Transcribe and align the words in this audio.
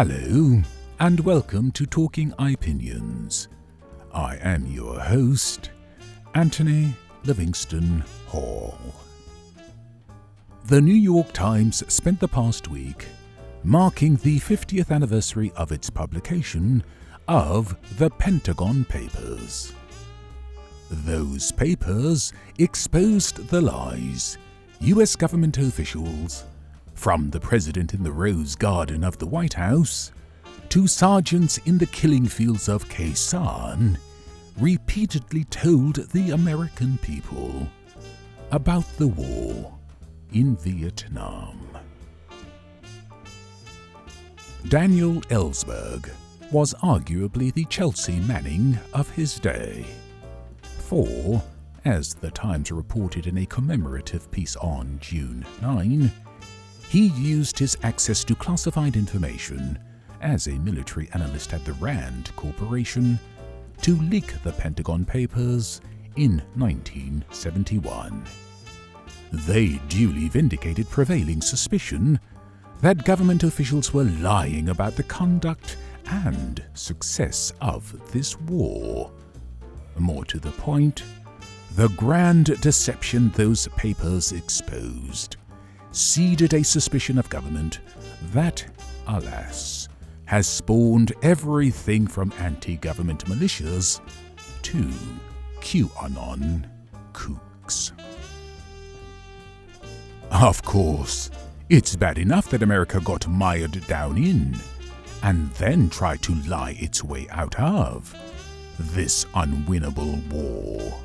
Hello, 0.00 0.62
and 1.00 1.18
welcome 1.18 1.72
to 1.72 1.84
Talking 1.84 2.32
Opinions. 2.38 3.48
I 4.14 4.36
am 4.36 4.64
your 4.68 5.00
host, 5.00 5.72
Anthony 6.36 6.94
Livingston 7.24 8.04
Hall. 8.28 8.78
The 10.66 10.80
New 10.80 10.94
York 10.94 11.32
Times 11.32 11.82
spent 11.92 12.20
the 12.20 12.28
past 12.28 12.68
week 12.68 13.06
marking 13.64 14.14
the 14.14 14.38
50th 14.38 14.92
anniversary 14.92 15.50
of 15.56 15.72
its 15.72 15.90
publication 15.90 16.84
of 17.26 17.76
the 17.98 18.08
Pentagon 18.08 18.84
Papers. 18.84 19.72
Those 20.92 21.50
papers 21.50 22.32
exposed 22.60 23.48
the 23.48 23.60
lies 23.60 24.38
US 24.78 25.16
government 25.16 25.58
officials, 25.58 26.44
from 26.98 27.30
the 27.30 27.38
president 27.38 27.94
in 27.94 28.02
the 28.02 28.10
Rose 28.10 28.56
Garden 28.56 29.04
of 29.04 29.18
the 29.18 29.26
White 29.26 29.54
House 29.54 30.10
to 30.68 30.88
sergeants 30.88 31.58
in 31.58 31.78
the 31.78 31.86
killing 31.86 32.26
fields 32.26 32.68
of 32.68 32.88
Khe 32.88 33.14
repeatedly 34.58 35.44
told 35.44 36.10
the 36.10 36.32
American 36.32 36.98
people 36.98 37.68
about 38.50 38.84
the 38.96 39.06
war 39.06 39.78
in 40.32 40.56
Vietnam. 40.56 41.60
Daniel 44.66 45.20
Ellsberg 45.30 46.10
was 46.50 46.74
arguably 46.82 47.54
the 47.54 47.64
Chelsea 47.66 48.18
Manning 48.20 48.76
of 48.92 49.08
his 49.10 49.38
day. 49.38 49.86
For, 50.62 51.40
as 51.84 52.14
the 52.14 52.32
Times 52.32 52.72
reported 52.72 53.28
in 53.28 53.38
a 53.38 53.46
commemorative 53.46 54.28
piece 54.32 54.56
on 54.56 54.98
June 55.00 55.46
9, 55.62 56.10
he 56.88 57.08
used 57.08 57.58
his 57.58 57.76
access 57.82 58.24
to 58.24 58.34
classified 58.34 58.96
information 58.96 59.78
as 60.22 60.46
a 60.46 60.52
military 60.52 61.08
analyst 61.12 61.52
at 61.52 61.64
the 61.64 61.74
RAND 61.74 62.34
Corporation 62.34 63.18
to 63.82 63.96
leak 63.96 64.42
the 64.42 64.52
Pentagon 64.52 65.04
Papers 65.04 65.80
in 66.16 66.42
1971. 66.54 68.24
They 69.32 69.80
duly 69.88 70.28
vindicated 70.28 70.88
prevailing 70.88 71.42
suspicion 71.42 72.18
that 72.80 73.04
government 73.04 73.42
officials 73.42 73.92
were 73.92 74.04
lying 74.04 74.70
about 74.70 74.96
the 74.96 75.02
conduct 75.02 75.76
and 76.06 76.64
success 76.72 77.52
of 77.60 78.12
this 78.12 78.40
war. 78.40 79.12
More 79.98 80.24
to 80.24 80.38
the 80.38 80.52
point, 80.52 81.02
the 81.74 81.88
grand 81.90 82.58
deception 82.62 83.30
those 83.30 83.68
papers 83.76 84.32
exposed 84.32 85.36
seeded 85.92 86.54
a 86.54 86.62
suspicion 86.62 87.18
of 87.18 87.28
government 87.28 87.80
that, 88.32 88.64
alas, 89.06 89.88
has 90.26 90.46
spawned 90.46 91.12
everything 91.22 92.06
from 92.06 92.32
anti 92.38 92.76
government 92.76 93.24
militias 93.26 94.00
to 94.62 94.90
QAnon 95.60 96.68
kooks. 97.12 97.92
Of 100.30 100.62
course, 100.62 101.30
it's 101.70 101.96
bad 101.96 102.18
enough 102.18 102.50
that 102.50 102.62
America 102.62 103.00
got 103.00 103.26
mired 103.26 103.86
down 103.86 104.18
in, 104.18 104.56
and 105.22 105.50
then 105.52 105.88
tried 105.88 106.22
to 106.22 106.34
lie 106.46 106.76
its 106.78 107.02
way 107.02 107.26
out 107.30 107.58
of, 107.58 108.14
this 108.78 109.24
unwinnable 109.34 110.22
war. 110.30 111.00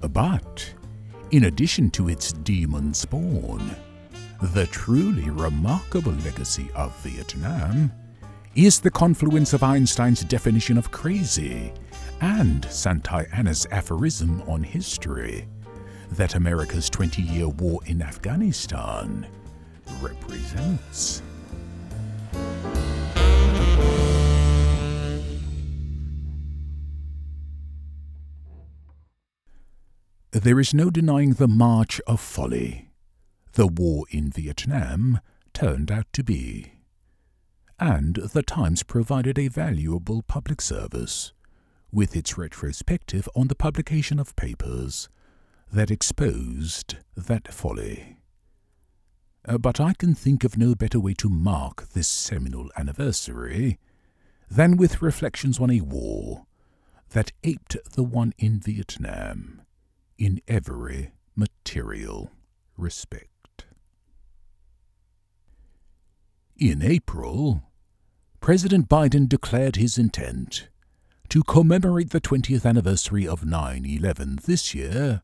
But, 0.00 0.72
in 1.30 1.44
addition 1.44 1.90
to 1.90 2.08
its 2.08 2.32
demon 2.32 2.94
spawn, 2.94 3.74
the 4.40 4.66
truly 4.66 5.28
remarkable 5.30 6.12
legacy 6.12 6.70
of 6.74 6.96
Vietnam 7.00 7.92
is 8.54 8.80
the 8.80 8.90
confluence 8.90 9.52
of 9.52 9.62
Einstein's 9.62 10.22
definition 10.22 10.78
of 10.78 10.90
crazy 10.90 11.72
and 12.20 12.64
Santayana's 12.64 13.66
aphorism 13.70 14.42
on 14.42 14.62
history 14.62 15.46
that 16.12 16.36
America's 16.36 16.88
20 16.88 17.22
year 17.22 17.48
war 17.48 17.80
in 17.86 18.00
Afghanistan 18.02 19.26
represents. 20.00 21.22
There 30.42 30.60
is 30.60 30.74
no 30.74 30.90
denying 30.90 31.32
the 31.32 31.48
march 31.48 31.98
of 32.06 32.20
folly 32.20 32.90
the 33.54 33.66
war 33.66 34.04
in 34.10 34.30
Vietnam 34.30 35.20
turned 35.54 35.90
out 35.90 36.04
to 36.12 36.22
be. 36.22 36.72
And 37.80 38.16
the 38.16 38.42
Times 38.42 38.82
provided 38.82 39.38
a 39.38 39.48
valuable 39.48 40.20
public 40.20 40.60
service 40.60 41.32
with 41.90 42.14
its 42.14 42.36
retrospective 42.36 43.26
on 43.34 43.48
the 43.48 43.54
publication 43.54 44.18
of 44.18 44.36
papers 44.36 45.08
that 45.72 45.90
exposed 45.90 46.96
that 47.16 47.50
folly. 47.50 48.18
Uh, 49.48 49.56
but 49.56 49.80
I 49.80 49.94
can 49.94 50.14
think 50.14 50.44
of 50.44 50.58
no 50.58 50.74
better 50.74 51.00
way 51.00 51.14
to 51.14 51.30
mark 51.30 51.88
this 51.94 52.08
seminal 52.08 52.68
anniversary 52.76 53.78
than 54.50 54.76
with 54.76 55.00
reflections 55.00 55.58
on 55.58 55.70
a 55.70 55.80
war 55.80 56.44
that 57.12 57.32
aped 57.42 57.78
the 57.94 58.04
one 58.04 58.34
in 58.36 58.60
Vietnam 58.60 59.62
in 60.18 60.40
every 60.48 61.12
material 61.34 62.30
respect. 62.76 63.64
In 66.56 66.82
April, 66.82 67.62
President 68.40 68.88
Biden 68.88 69.28
declared 69.28 69.76
his 69.76 69.98
intent 69.98 70.68
to 71.28 71.42
commemorate 71.42 72.10
the 72.10 72.20
20th 72.20 72.64
anniversary 72.64 73.26
of 73.26 73.44
9 73.44 73.84
11 73.84 74.38
this 74.44 74.74
year 74.74 75.22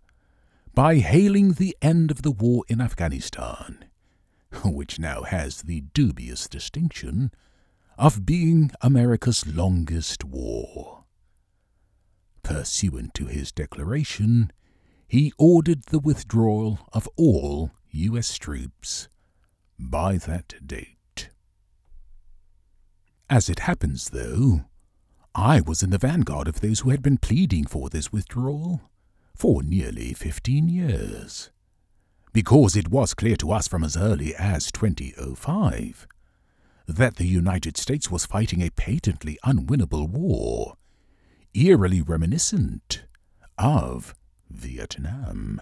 by 0.75 0.97
hailing 0.97 1.53
the 1.53 1.77
end 1.81 2.11
of 2.11 2.23
the 2.23 2.31
war 2.31 2.65
in 2.69 2.81
Afghanistan, 2.81 3.85
which 4.65 4.99
now 4.99 5.23
has 5.23 5.63
the 5.63 5.83
dubious 5.95 6.49
distinction 6.49 7.31
of 7.97 8.27
being 8.27 8.71
America's 8.81 9.47
longest 9.47 10.25
war. 10.25 11.05
Pursuant 12.43 13.15
to 13.15 13.27
his 13.27 13.53
declaration, 13.53 14.51
he 15.13 15.31
ordered 15.37 15.83
the 15.91 15.99
withdrawal 15.99 16.79
of 16.95 17.07
all 17.19 17.71
U.S. 17.91 18.39
troops 18.39 19.11
by 19.79 20.17
that 20.17 20.55
date. 20.67 21.29
As 23.29 23.51
it 23.51 23.59
happens, 23.59 24.09
though, 24.09 24.65
I 25.35 25.61
was 25.61 25.83
in 25.83 25.91
the 25.91 25.99
vanguard 25.99 26.49
of 26.49 26.63
those 26.63 26.81
who 26.81 26.89
had 26.89 27.03
been 27.03 27.19
pleading 27.19 27.67
for 27.67 27.91
this 27.91 28.11
withdrawal 28.11 28.81
for 29.35 29.63
nearly 29.63 30.15
fifteen 30.15 30.71
years. 30.71 31.51
Because 32.33 32.75
it 32.75 32.89
was 32.89 33.13
clear 33.13 33.37
to 33.37 33.53
us 33.53 33.69
from 33.69 33.85
as 33.85 33.99
early 33.99 34.35
as 34.35 34.73
2005 34.73 36.07
that 36.89 37.17
the 37.17 37.27
United 37.27 37.77
States 37.77 38.11
was 38.11 38.25
fighting 38.25 38.63
a 38.63 38.71
patently 38.71 39.39
unwinnable 39.45 40.09
war, 40.09 40.79
eerily 41.53 42.01
reminiscent 42.01 43.05
of 43.59 44.15
Vietnam. 44.53 45.61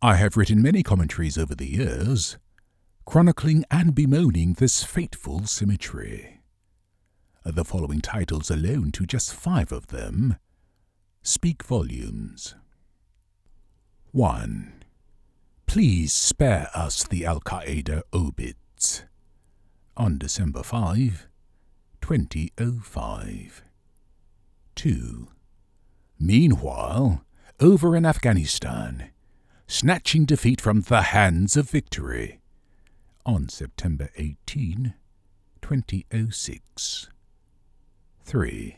I 0.00 0.16
have 0.16 0.36
written 0.36 0.62
many 0.62 0.82
commentaries 0.82 1.36
over 1.36 1.54
the 1.54 1.70
years 1.70 2.38
chronicling 3.08 3.64
and 3.70 3.94
bemoaning 3.94 4.52
this 4.52 4.84
fateful 4.84 5.46
symmetry. 5.46 6.42
The 7.42 7.64
following 7.64 8.02
titles 8.02 8.50
alone 8.50 8.92
to 8.92 9.06
just 9.06 9.32
five 9.32 9.72
of 9.72 9.86
them 9.86 10.36
speak 11.22 11.62
volumes. 11.62 12.54
1. 14.12 14.84
Please 15.66 16.12
spare 16.12 16.68
us 16.74 17.02
the 17.04 17.24
Al 17.24 17.40
Qaeda 17.40 18.02
obits. 18.12 19.04
On 19.96 20.18
December 20.18 20.62
5, 20.62 21.28
2005. 22.02 23.62
2. 24.74 25.28
Meanwhile, 26.20 27.24
over 27.60 27.94
in 27.94 28.04
Afghanistan, 28.04 29.10
snatching 29.68 30.24
defeat 30.24 30.60
from 30.60 30.80
the 30.80 31.02
hands 31.02 31.56
of 31.56 31.70
victory 31.70 32.40
on 33.24 33.48
September 33.48 34.08
18, 34.16 34.94
2006. 35.62 37.08
3. 38.22 38.76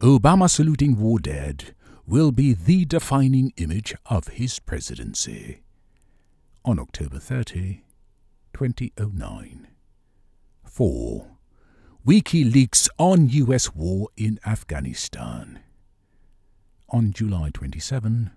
Obama 0.00 0.48
saluting 0.48 0.98
war 0.98 1.18
dead 1.18 1.74
will 2.06 2.32
be 2.32 2.54
the 2.54 2.84
defining 2.86 3.52
image 3.56 3.94
of 4.06 4.28
his 4.28 4.58
presidency. 4.58 5.60
On 6.64 6.78
October 6.78 7.18
30, 7.18 7.82
2009. 8.54 9.68
4. 10.64 11.26
WikiLeaks 12.06 12.88
on 12.96 13.28
U.S. 13.28 13.74
war 13.74 14.08
in 14.16 14.38
Afghanistan. 14.46 15.60
On 16.90 17.12
July 17.12 17.50
27, 17.52 18.30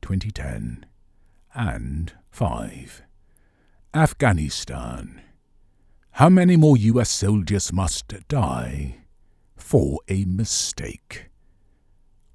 2010. 0.00 0.86
And 1.52 2.12
5. 2.30 3.02
Afghanistan. 3.92 5.20
How 6.12 6.28
many 6.28 6.56
more 6.56 6.76
US 6.76 7.10
soldiers 7.10 7.72
must 7.72 8.14
die 8.28 8.98
for 9.56 9.98
a 10.06 10.24
mistake? 10.26 11.30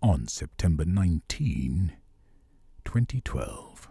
On 0.01 0.28
September 0.28 0.83
19, 0.83 1.94
2012. 2.83 3.88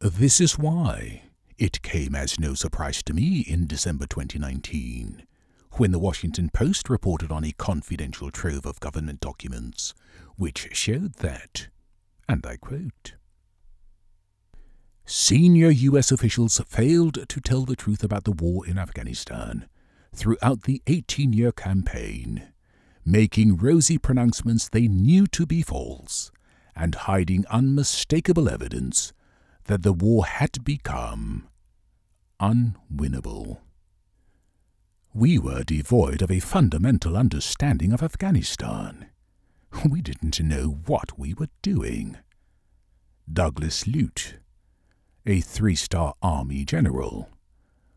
This 0.00 0.40
is 0.40 0.58
why 0.58 1.22
it 1.58 1.82
came 1.82 2.16
as 2.16 2.40
no 2.40 2.54
surprise 2.54 3.04
to 3.04 3.12
me 3.12 3.40
in 3.40 3.68
December 3.68 4.06
2019 4.06 5.26
when 5.72 5.92
the 5.92 5.98
Washington 5.98 6.50
Post 6.52 6.90
reported 6.90 7.30
on 7.30 7.44
a 7.44 7.52
confidential 7.52 8.30
trove 8.30 8.66
of 8.66 8.80
government 8.80 9.20
documents 9.20 9.94
which 10.36 10.68
showed 10.72 11.14
that, 11.16 11.68
and 12.28 12.44
I 12.46 12.56
quote, 12.56 13.14
Senior 15.04 15.70
U.S. 15.70 16.12
officials 16.12 16.60
failed 16.68 17.28
to 17.28 17.40
tell 17.40 17.64
the 17.64 17.76
truth 17.76 18.04
about 18.04 18.24
the 18.24 18.32
war 18.32 18.66
in 18.66 18.78
Afghanistan 18.78 19.68
throughout 20.14 20.62
the 20.62 20.82
18 20.86 21.32
year 21.32 21.52
campaign, 21.52 22.52
making 23.04 23.56
rosy 23.56 23.98
pronouncements 23.98 24.68
they 24.68 24.86
knew 24.86 25.26
to 25.26 25.46
be 25.46 25.62
false 25.62 26.30
and 26.76 26.94
hiding 26.94 27.44
unmistakable 27.50 28.48
evidence 28.48 29.12
that 29.64 29.82
the 29.82 29.92
war 29.92 30.24
had 30.24 30.64
become 30.64 31.48
unwinnable. 32.40 33.58
We 35.12 35.40
were 35.40 35.64
devoid 35.64 36.22
of 36.22 36.30
a 36.30 36.38
fundamental 36.38 37.16
understanding 37.16 37.92
of 37.92 38.00
Afghanistan. 38.00 39.06
We 39.88 40.02
didn't 40.02 40.40
know 40.40 40.78
what 40.86 41.18
we 41.18 41.34
were 41.34 41.48
doing. 41.62 42.16
Douglas 43.30 43.88
Lute, 43.88 44.36
a 45.26 45.40
three 45.40 45.74
star 45.74 46.14
Army 46.22 46.64
general, 46.64 47.28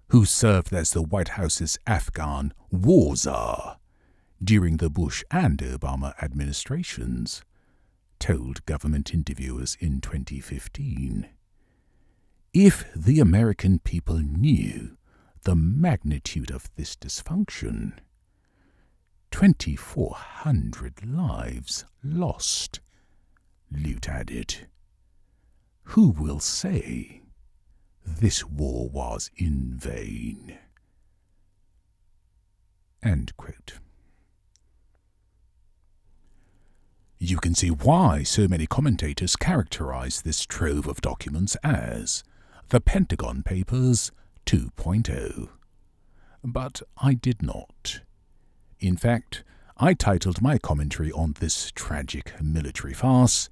who 0.10 0.26
served 0.26 0.74
as 0.74 0.92
the 0.92 1.04
White 1.04 1.30
House's 1.30 1.78
Afghan 1.86 2.52
war 2.72 3.16
czar 3.16 3.78
during 4.44 4.78
the 4.78 4.90
Bush 4.90 5.24
and 5.30 5.60
Obama 5.60 6.14
administrations, 6.20 7.44
told 8.18 8.66
government 8.66 9.14
interviewers 9.14 9.78
in 9.80 10.02
2015. 10.02 11.30
If 12.56 12.86
the 12.96 13.20
American 13.20 13.78
people 13.78 14.18
knew 14.18 14.98
the 15.44 15.56
magnitude 15.56 16.52
of 16.52 16.70
this 16.76 16.96
dysfunction, 16.96 17.94
2,400 19.32 21.06
lives 21.06 21.86
lost, 22.04 22.80
Lute 23.72 24.08
added. 24.08 24.68
Who 25.84 26.10
will 26.10 26.40
say 26.40 27.24
this 28.06 28.46
war 28.46 28.90
was 28.90 29.30
in 29.36 29.74
vain? 29.76 30.58
You 37.20 37.38
can 37.38 37.56
see 37.56 37.70
why 37.70 38.24
so 38.24 38.48
many 38.48 38.68
commentators 38.68 39.36
characterize 39.36 40.22
this 40.22 40.46
trove 40.46 40.88
of 40.88 41.02
documents 41.02 41.56
as 41.64 42.24
the 42.70 42.82
Pentagon 42.82 43.44
Papers 43.44 44.12
2.0. 44.46 45.50
But 46.44 46.82
I 46.98 47.14
did 47.14 47.42
not. 47.42 48.02
In 48.80 48.98
fact, 48.98 49.44
I 49.78 49.94
titled 49.94 50.42
my 50.42 50.58
commentary 50.58 51.12
on 51.12 51.36
this 51.40 51.72
tragic 51.72 52.34
military 52.42 52.94
farce 52.94 53.50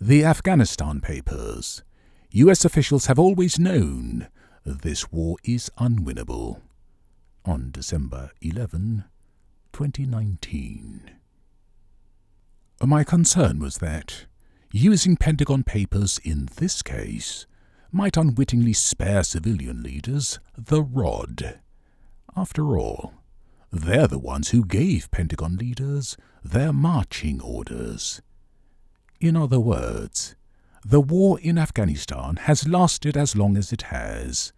The 0.00 0.24
Afghanistan 0.24 1.00
Papers. 1.00 1.82
US 2.30 2.64
officials 2.64 3.06
have 3.06 3.18
always 3.18 3.58
known 3.58 4.28
this 4.64 5.10
war 5.10 5.36
is 5.42 5.70
unwinnable. 5.78 6.60
On 7.44 7.70
December 7.70 8.30
11, 8.42 9.04
2019. 9.72 11.10
My 12.82 13.02
concern 13.02 13.58
was 13.58 13.78
that, 13.78 14.26
using 14.70 15.16
Pentagon 15.16 15.64
Papers 15.64 16.18
in 16.22 16.48
this 16.56 16.82
case, 16.82 17.46
might 17.90 18.16
unwittingly 18.16 18.72
spare 18.72 19.22
civilian 19.22 19.82
leaders 19.82 20.38
the 20.56 20.82
rod. 20.82 21.60
After 22.36 22.76
all, 22.76 23.14
they're 23.70 24.06
the 24.06 24.18
ones 24.18 24.50
who 24.50 24.64
gave 24.64 25.10
Pentagon 25.10 25.56
leaders 25.56 26.16
their 26.42 26.72
marching 26.72 27.40
orders. 27.40 28.22
In 29.20 29.36
other 29.36 29.60
words, 29.60 30.36
the 30.84 31.00
war 31.00 31.38
in 31.40 31.58
Afghanistan 31.58 32.36
has 32.36 32.68
lasted 32.68 33.16
as 33.16 33.34
long 33.34 33.56
as 33.56 33.72
it 33.72 33.82
has, 33.82 34.52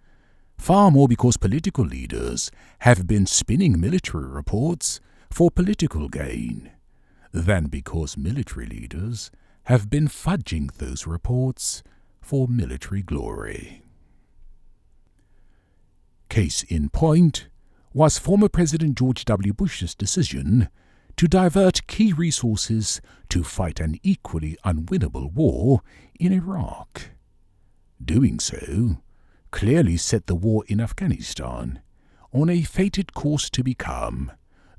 far 0.59 0.91
more 0.91 1.09
because 1.09 1.37
political 1.37 1.85
leaders 1.85 2.51
have 2.81 3.07
been 3.07 3.27
spinning 3.27 3.81
military 3.81 4.29
reports 4.29 5.01
for 5.31 5.51
political 5.51 6.09
gain 6.09 6.71
than 7.33 7.67
because 7.67 8.17
military 8.17 8.67
leaders 8.67 9.31
have 9.65 9.89
been 9.89 10.09
fudging 10.09 10.73
those 10.75 11.07
reports 11.07 11.83
for 12.21 12.49
military 12.49 13.03
glory. 13.03 13.83
Case 16.29 16.63
in 16.65 16.91
point 16.91 17.49
was 17.93 18.19
former 18.19 18.49
President 18.49 18.97
George 18.97 19.25
W. 19.25 19.53
Bush's 19.53 19.95
decision 19.95 20.69
to 21.17 21.27
divert 21.27 21.87
key 21.87 22.13
resources 22.13 23.01
to 23.29 23.43
fight 23.43 23.81
an 23.81 23.99
equally 24.03 24.57
unwinnable 24.65 25.33
war 25.33 25.81
in 26.19 26.33
Iraq. 26.33 27.11
Doing 28.03 28.39
so 28.39 29.03
clearly 29.51 29.97
set 29.97 30.27
the 30.27 30.35
war 30.35 30.65
in 30.69 30.81
Afghanistan 30.81 31.81
on 32.33 32.49
a 32.49 32.63
fated 32.63 33.13
course 33.13 33.51
to 33.51 33.65
become 33.65 34.31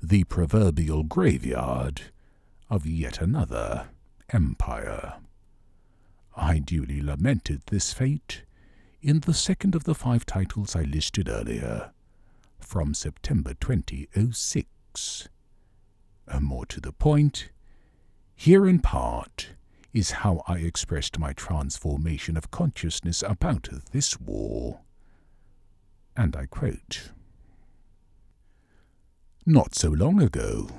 the 0.02 0.24
proverbial 0.24 1.02
graveyard 1.02 2.02
of 2.70 2.86
yet 2.86 3.20
another 3.20 3.88
empire. 4.30 5.21
I 6.36 6.58
duly 6.58 7.00
lamented 7.02 7.62
this 7.66 7.92
fate 7.92 8.42
in 9.00 9.20
the 9.20 9.34
second 9.34 9.74
of 9.74 9.84
the 9.84 9.94
five 9.94 10.24
titles 10.24 10.74
I 10.76 10.82
listed 10.82 11.28
earlier, 11.28 11.92
from 12.60 12.94
September 12.94 13.54
2006. 13.54 15.28
Uh, 16.28 16.40
more 16.40 16.64
to 16.66 16.80
the 16.80 16.92
point, 16.92 17.50
here 18.34 18.66
in 18.66 18.78
part 18.78 19.50
is 19.92 20.10
how 20.22 20.42
I 20.46 20.56
expressed 20.58 21.18
my 21.18 21.32
transformation 21.32 22.36
of 22.36 22.50
consciousness 22.50 23.22
about 23.26 23.68
this 23.90 24.18
war. 24.18 24.80
And 26.16 26.34
I 26.36 26.46
quote 26.46 27.10
Not 29.44 29.74
so 29.74 29.90
long 29.90 30.22
ago, 30.22 30.70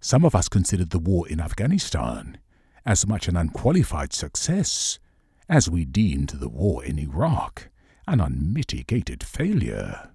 some 0.00 0.24
of 0.24 0.34
us 0.34 0.48
considered 0.48 0.90
the 0.90 0.98
war 0.98 1.26
in 1.28 1.40
Afghanistan 1.40 2.38
as 2.84 3.06
much 3.06 3.28
an 3.28 3.36
unqualified 3.36 4.12
success 4.12 4.98
as 5.48 5.70
we 5.70 5.84
deemed 5.84 6.30
the 6.30 6.48
war 6.48 6.84
in 6.84 6.98
Iraq 6.98 7.68
an 8.08 8.20
unmitigated 8.20 9.22
failure. 9.22 10.10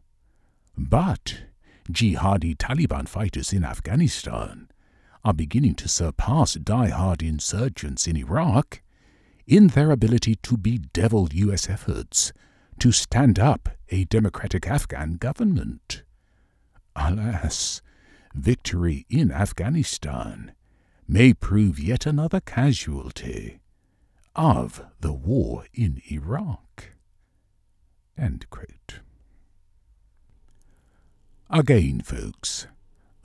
But 0.75 1.43
jihadi 1.91 2.57
Taliban 2.57 3.07
fighters 3.07 3.53
in 3.53 3.63
Afghanistan 3.63 4.67
are 5.23 5.33
beginning 5.33 5.75
to 5.75 5.87
surpass 5.87 6.55
die-hard 6.55 7.21
insurgents 7.21 8.07
in 8.07 8.17
Iraq 8.17 8.81
in 9.45 9.67
their 9.67 9.91
ability 9.91 10.35
to 10.41 10.57
bedevil 10.57 11.29
U.S. 11.33 11.69
efforts 11.69 12.33
to 12.79 12.91
stand 12.91 13.37
up 13.37 13.69
a 13.89 14.05
democratic 14.05 14.67
Afghan 14.67 15.13
government. 15.13 16.03
Alas, 16.95 17.81
victory 18.33 19.05
in 19.09 19.31
Afghanistan 19.31 20.53
may 21.07 21.33
prove 21.33 21.79
yet 21.79 22.05
another 22.05 22.39
casualty 22.39 23.59
of 24.35 24.85
the 24.99 25.13
war 25.13 25.65
in 25.73 26.01
Iraq. 26.11 26.91
Again, 31.49 32.01
folks, 32.01 32.67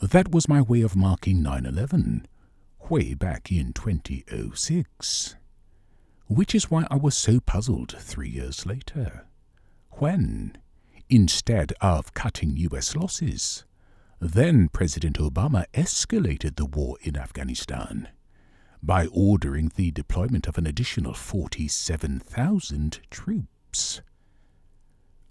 that 0.01 0.31
was 0.31 0.49
my 0.49 0.61
way 0.61 0.83
of 0.83 0.97
marking 0.97 1.43
9 1.43 1.67
11 1.67 2.27
way 2.91 3.15
back 3.15 3.51
in 3.51 3.73
2006. 3.73 5.37
Which 6.27 6.55
is 6.55 6.71
why 6.71 6.87
I 6.91 6.97
was 6.97 7.17
so 7.17 7.41
puzzled 7.41 7.97
three 7.99 8.29
years 8.29 8.67
later, 8.67 9.27
when, 9.93 10.59
instead 11.09 11.73
of 11.81 12.15
cutting 12.15 12.57
US 12.57 12.95
losses, 12.95 13.65
then 14.21 14.69
President 14.69 15.19
Obama 15.19 15.65
escalated 15.75 16.57
the 16.57 16.67
war 16.67 16.97
in 17.03 17.17
Afghanistan 17.17 18.09
by 18.83 19.07
ordering 19.07 19.71
the 19.75 19.91
deployment 19.91 20.47
of 20.47 20.59
an 20.59 20.67
additional 20.67 21.15
47,000 21.15 23.01
troops. 23.11 24.01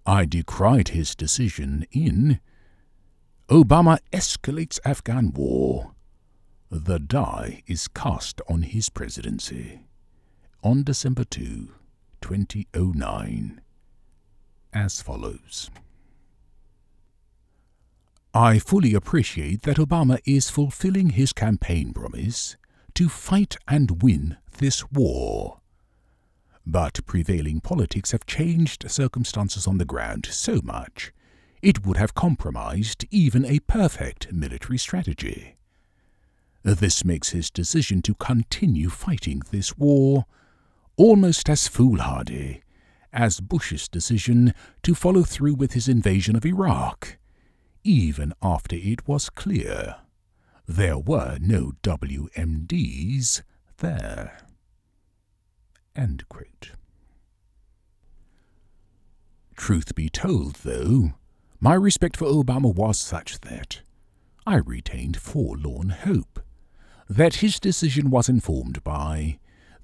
I 0.05 0.25
decried 0.25 0.89
his 0.89 1.15
decision 1.15 1.85
in 1.91 2.39
Obama 3.49 3.99
Escalates 4.11 4.79
Afghan 4.85 5.31
War. 5.33 5.93
The 6.69 6.99
die 6.99 7.63
is 7.67 7.87
cast 7.87 8.41
on 8.49 8.63
his 8.63 8.89
presidency 8.89 9.81
on 10.63 10.83
December 10.83 11.23
2, 11.23 11.69
2009. 12.21 13.61
as 14.73 15.01
follows. 15.01 15.69
I 18.37 18.59
fully 18.59 18.93
appreciate 18.93 19.63
that 19.63 19.77
Obama 19.77 20.19
is 20.23 20.51
fulfilling 20.51 21.09
his 21.09 21.33
campaign 21.33 21.91
promise 21.91 22.55
to 22.93 23.09
fight 23.09 23.57
and 23.67 24.03
win 24.03 24.37
this 24.59 24.91
war. 24.91 25.61
But 26.63 27.03
prevailing 27.07 27.61
politics 27.61 28.11
have 28.11 28.27
changed 28.27 28.91
circumstances 28.91 29.65
on 29.65 29.79
the 29.79 29.85
ground 29.85 30.27
so 30.29 30.61
much 30.63 31.11
it 31.63 31.83
would 31.83 31.97
have 31.97 32.13
compromised 32.13 33.05
even 33.09 33.43
a 33.43 33.57
perfect 33.61 34.31
military 34.31 34.77
strategy. 34.77 35.57
This 36.61 37.03
makes 37.03 37.29
his 37.29 37.49
decision 37.49 38.03
to 38.03 38.13
continue 38.13 38.91
fighting 38.91 39.41
this 39.49 39.75
war 39.79 40.25
almost 40.95 41.49
as 41.49 41.67
foolhardy 41.67 42.61
as 43.11 43.39
Bush's 43.39 43.89
decision 43.89 44.53
to 44.83 44.93
follow 44.93 45.23
through 45.23 45.55
with 45.55 45.73
his 45.73 45.89
invasion 45.89 46.35
of 46.35 46.45
Iraq 46.45 47.17
even 47.87 48.33
after 48.41 48.75
it 48.75 49.07
was 49.07 49.29
clear 49.29 49.95
there 50.67 50.97
were 50.97 51.37
no 51.39 51.71
WMDs 51.81 53.41
there. 53.77 54.39
Truth 59.55 59.95
be 59.95 60.09
told, 60.09 60.55
though, 60.57 61.13
my 61.61 61.73
respect 61.73 62.17
for 62.17 62.25
Obama 62.25 62.75
was 62.75 62.99
such 62.99 63.39
that 63.41 63.79
I 64.45 64.57
retained 64.57 65.17
forlorn 65.17 65.89
hope 65.89 66.41
that 67.09 67.35
his 67.35 67.57
decision 67.59 68.09
was 68.09 68.27
informed 68.27 68.83
by 68.83 69.39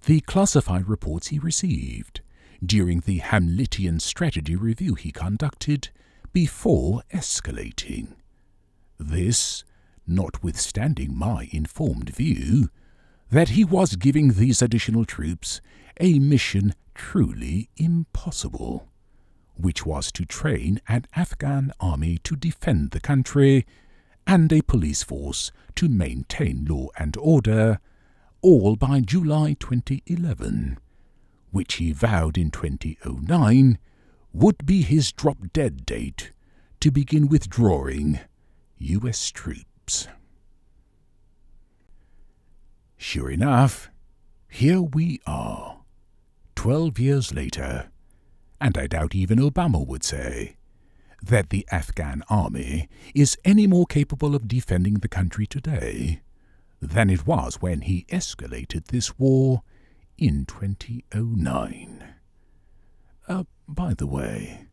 the 0.06 0.20
classified 0.20 0.90
reports 0.90 1.28
he 1.28 1.40
received 1.40 2.20
during 2.64 3.00
the 3.00 3.20
Hamletian 3.20 4.02
strategy 4.02 4.58
review 4.58 4.96
he 4.96 5.12
conducted 5.12 5.90
before 6.34 7.04
escalating. 7.14 8.08
This, 8.98 9.64
notwithstanding 10.08 11.16
my 11.16 11.48
informed 11.52 12.10
view 12.10 12.70
that 13.30 13.50
he 13.50 13.64
was 13.64 13.96
giving 13.96 14.34
these 14.34 14.62
additional 14.62 15.06
troops 15.06 15.62
a 16.00 16.20
mission 16.20 16.74
truly 16.96 17.70
impossible, 17.78 18.88
which 19.56 19.86
was 19.86 20.12
to 20.12 20.26
train 20.26 20.82
an 20.88 21.06
Afghan 21.16 21.72
army 21.80 22.18
to 22.24 22.36
defend 22.36 22.92
the 22.92 23.00
country 23.00 23.66
and 24.26 24.52
a 24.52 24.62
police 24.62 25.04
force 25.04 25.52
to 25.76 25.88
maintain 25.88 26.66
law 26.66 26.88
and 26.98 27.16
order, 27.18 27.80
all 28.42 28.76
by 28.76 29.02
July 29.02 29.56
2011, 29.60 30.78
which 31.52 31.76
he 31.76 31.92
vowed 31.92 32.38
in 32.38 32.50
2009 32.50 33.78
would 34.34 34.66
be 34.66 34.82
his 34.82 35.12
drop 35.12 35.38
dead 35.54 35.86
date 35.86 36.32
to 36.80 36.92
begin 36.92 37.28
withdrawing 37.28 38.20
U.S. 38.80 39.30
troops. 39.32 40.08
Sure 42.98 43.30
enough, 43.30 43.90
here 44.50 44.82
we 44.82 45.22
are, 45.28 45.82
twelve 46.56 46.98
years 47.00 47.34
later, 47.34 47.90
and 48.60 48.78
I 48.78 48.88
doubt 48.88 49.14
even 49.14 49.40
Obama 49.40 49.86
would 49.86 50.04
say 50.04 50.56
that 51.22 51.50
the 51.50 51.66
Afghan 51.72 52.24
army 52.30 52.90
is 53.14 53.38
any 53.46 53.68
more 53.68 53.86
capable 53.86 54.36
of 54.36 54.48
defending 54.48 54.96
the 54.96 55.08
country 55.08 55.46
today 55.46 56.22
than 56.82 57.10
it 57.10 57.26
was 57.26 57.62
when 57.62 57.82
he 57.82 58.06
escalated 58.10 58.88
this 58.88 59.18
war 59.18 59.64
in 60.18 60.46
2009. 60.46 62.13
Uh, 63.28 63.44
by 63.68 63.94
the 63.94 64.08
way, 64.08 64.68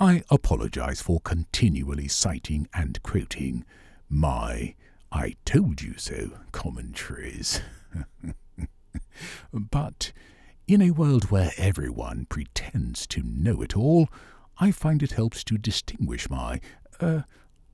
I 0.00 0.22
apologize 0.30 1.00
for 1.00 1.20
continually 1.20 2.08
citing 2.08 2.68
and 2.74 3.02
quoting 3.02 3.64
my 4.08 4.74
I 5.10 5.36
told 5.44 5.82
you 5.82 5.94
so 5.96 6.32
commentaries. 6.52 7.60
but 9.52 10.12
in 10.66 10.82
a 10.82 10.90
world 10.90 11.30
where 11.30 11.52
everyone 11.56 12.26
pretends 12.28 13.06
to 13.08 13.22
know 13.22 13.62
it 13.62 13.76
all, 13.76 14.08
I 14.58 14.70
find 14.70 15.02
it 15.02 15.12
helps 15.12 15.42
to 15.44 15.56
distinguish 15.56 16.28
my, 16.28 16.60
uh, 17.00 17.22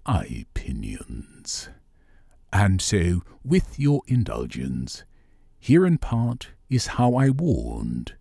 opinions. 0.06 1.70
And 2.52 2.80
so, 2.80 3.22
with 3.44 3.78
your 3.80 4.02
indulgence, 4.06 5.02
here 5.58 5.84
in 5.84 5.98
part 5.98 6.50
is 6.70 6.86
how 6.98 7.14
I 7.14 7.30
warned 7.30 8.14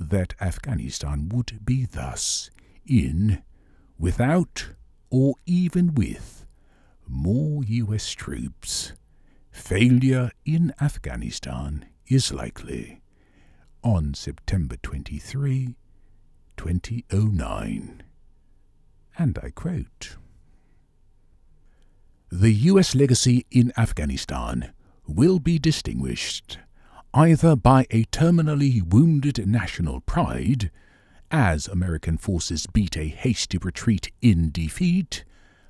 that 0.00 0.34
Afghanistan 0.40 1.28
would 1.28 1.60
be 1.64 1.84
thus 1.84 2.50
in, 2.86 3.42
without, 3.98 4.70
or 5.10 5.34
even 5.44 5.94
with 5.94 6.46
more 7.06 7.62
US 7.64 8.10
troops. 8.12 8.94
Failure 9.50 10.30
in 10.46 10.72
Afghanistan 10.80 11.84
is 12.06 12.32
likely 12.32 13.02
on 13.82 14.14
September 14.14 14.76
23, 14.82 15.76
2009. 16.56 18.02
And 19.18 19.38
I 19.42 19.50
quote 19.50 20.16
The 22.30 22.52
US 22.52 22.94
legacy 22.94 23.44
in 23.50 23.72
Afghanistan 23.76 24.72
will 25.06 25.40
be 25.40 25.58
distinguished 25.58 26.58
either 27.12 27.56
by 27.56 27.86
a 27.90 28.04
terminally 28.06 28.82
wounded 28.82 29.46
national 29.46 30.00
pride, 30.00 30.70
as 31.30 31.68
American 31.68 32.16
forces 32.16 32.66
beat 32.66 32.96
a 32.96 33.08
hasty 33.08 33.58
retreat 33.58 34.12
in 34.20 34.50
defeat 34.50 35.24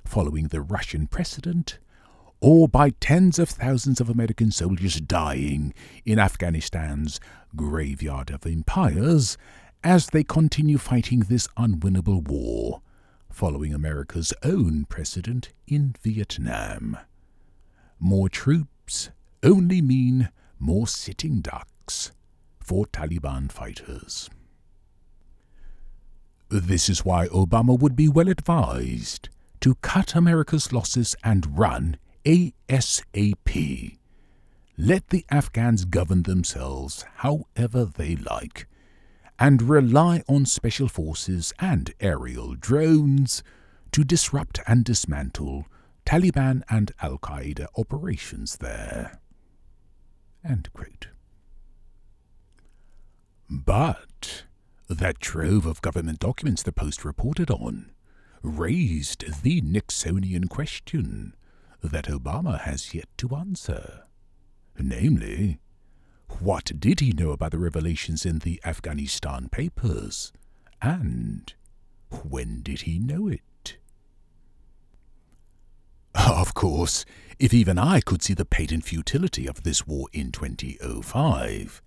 following 0.05 0.47
the 0.47 0.61
Russian 0.61 1.07
precedent, 1.07 1.79
or 2.39 2.67
by 2.67 2.89
tens 2.89 3.37
of 3.39 3.49
thousands 3.49 4.01
of 4.01 4.09
American 4.09 4.51
soldiers 4.51 4.99
dying 4.99 5.73
in 6.05 6.19
Afghanistan's 6.19 7.19
graveyard 7.55 8.31
of 8.31 8.45
empires 8.45 9.37
as 9.83 10.07
they 10.07 10.23
continue 10.23 10.77
fighting 10.77 11.21
this 11.21 11.47
unwinnable 11.57 12.27
war, 12.27 12.81
following 13.31 13.73
America's 13.73 14.33
own 14.43 14.85
precedent 14.85 15.49
in 15.67 15.95
Vietnam. 16.01 16.97
More 17.99 18.29
troops 18.29 19.09
only 19.43 19.81
mean 19.81 20.29
more 20.61 20.87
sitting 20.87 21.41
ducks 21.41 22.11
for 22.59 22.85
Taliban 22.85 23.51
fighters. 23.51 24.29
This 26.49 26.89
is 26.89 27.03
why 27.03 27.27
Obama 27.29 27.79
would 27.79 27.95
be 27.95 28.07
well 28.07 28.27
advised 28.27 29.29
to 29.61 29.75
cut 29.75 30.15
America's 30.15 30.71
losses 30.71 31.15
and 31.23 31.57
run 31.57 31.97
ASAP. 32.25 33.97
Let 34.77 35.09
the 35.09 35.25
Afghans 35.29 35.85
govern 35.85 36.23
themselves 36.23 37.05
however 37.15 37.85
they 37.85 38.15
like, 38.15 38.67
and 39.39 39.61
rely 39.63 40.23
on 40.27 40.45
special 40.45 40.87
forces 40.87 41.53
and 41.59 41.93
aerial 41.99 42.55
drones 42.55 43.43
to 43.91 44.03
disrupt 44.03 44.59
and 44.67 44.83
dismantle 44.83 45.65
Taliban 46.05 46.63
and 46.69 46.91
Al 47.01 47.17
Qaeda 47.17 47.67
operations 47.77 48.57
there. 48.57 49.20
But 53.49 54.45
that 54.89 55.19
trove 55.19 55.65
of 55.65 55.81
government 55.81 56.19
documents 56.19 56.63
the 56.63 56.71
Post 56.71 57.05
reported 57.05 57.51
on 57.51 57.91
raised 58.41 59.43
the 59.43 59.61
Nixonian 59.61 60.49
question 60.49 61.35
that 61.83 62.05
Obama 62.05 62.59
has 62.59 62.93
yet 62.93 63.07
to 63.17 63.35
answer. 63.35 64.03
Namely, 64.79 65.59
what 66.39 66.71
did 66.79 67.01
he 67.01 67.11
know 67.11 67.31
about 67.31 67.51
the 67.51 67.59
revelations 67.59 68.25
in 68.25 68.39
the 68.39 68.59
Afghanistan 68.65 69.49
papers? 69.49 70.31
And 70.81 71.53
when 72.29 72.61
did 72.61 72.81
he 72.81 72.99
know 72.99 73.27
it? 73.27 73.41
Of 76.31 76.53
course, 76.53 77.03
if 77.39 77.53
even 77.53 77.77
I 77.77 77.99
could 77.99 78.23
see 78.23 78.33
the 78.33 78.45
patent 78.45 78.85
futility 78.85 79.47
of 79.47 79.63
this 79.63 79.85
war 79.85 80.07
in 80.13 80.31
2005, 80.31 81.81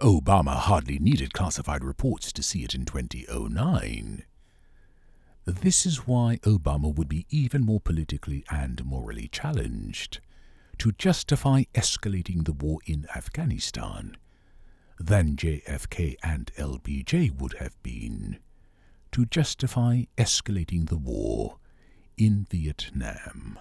Obama 0.00 0.54
hardly 0.54 0.98
needed 0.98 1.32
classified 1.32 1.82
reports 1.82 2.30
to 2.34 2.42
see 2.42 2.62
it 2.62 2.74
in 2.74 2.84
2009. 2.84 4.24
This 5.46 5.86
is 5.86 6.06
why 6.06 6.38
Obama 6.42 6.94
would 6.94 7.08
be 7.08 7.24
even 7.30 7.64
more 7.64 7.80
politically 7.80 8.44
and 8.50 8.84
morally 8.84 9.28
challenged 9.32 10.20
to 10.76 10.92
justify 10.92 11.62
escalating 11.74 12.44
the 12.44 12.52
war 12.52 12.80
in 12.84 13.06
Afghanistan 13.16 14.14
than 14.98 15.36
JFK 15.36 16.16
and 16.22 16.52
LBJ 16.58 17.40
would 17.40 17.54
have 17.54 17.82
been 17.82 18.40
to 19.12 19.24
justify 19.24 20.02
escalating 20.18 20.90
the 20.90 20.98
war 20.98 21.56
in 22.18 22.46
Vietnam. 22.50 23.58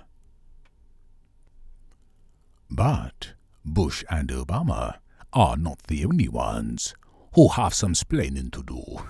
But 2.69 3.33
Bush 3.65 4.03
and 4.09 4.29
Obama 4.29 4.99
are 5.33 5.57
not 5.57 5.83
the 5.83 6.05
only 6.05 6.27
ones 6.27 6.95
who 7.35 7.49
have 7.49 7.73
some 7.73 7.93
splaining 7.93 8.51
to 8.51 8.63
do. 8.63 9.03